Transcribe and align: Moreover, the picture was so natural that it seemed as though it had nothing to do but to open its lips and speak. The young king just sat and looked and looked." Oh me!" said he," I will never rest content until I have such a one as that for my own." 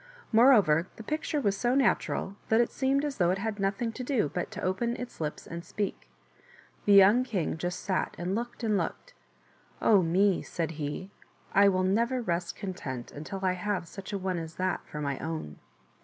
Moreover, 0.31 0.87
the 0.95 1.03
picture 1.03 1.39
was 1.39 1.55
so 1.55 1.75
natural 1.75 2.35
that 2.49 2.59
it 2.59 2.71
seemed 2.71 3.05
as 3.05 3.17
though 3.17 3.29
it 3.29 3.37
had 3.37 3.59
nothing 3.59 3.91
to 3.91 4.03
do 4.03 4.31
but 4.33 4.49
to 4.49 4.61
open 4.63 4.95
its 4.95 5.21
lips 5.21 5.45
and 5.45 5.63
speak. 5.63 6.09
The 6.85 6.93
young 6.93 7.23
king 7.23 7.55
just 7.55 7.79
sat 7.81 8.15
and 8.17 8.33
looked 8.33 8.63
and 8.63 8.79
looked." 8.79 9.13
Oh 9.79 10.01
me!" 10.01 10.41
said 10.41 10.71
he," 10.81 11.11
I 11.53 11.67
will 11.69 11.83
never 11.83 12.19
rest 12.19 12.55
content 12.55 13.11
until 13.11 13.45
I 13.45 13.51
have 13.53 13.87
such 13.87 14.11
a 14.11 14.17
one 14.17 14.39
as 14.39 14.55
that 14.55 14.83
for 14.87 15.01
my 15.01 15.19
own." 15.19 15.59